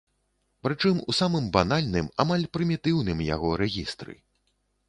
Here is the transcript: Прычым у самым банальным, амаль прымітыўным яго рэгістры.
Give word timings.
Прычым 0.67 1.01
у 1.11 1.15
самым 1.19 1.45
банальным, 1.59 2.09
амаль 2.25 2.49
прымітыўным 2.57 3.23
яго 3.29 3.53
рэгістры. 3.63 4.21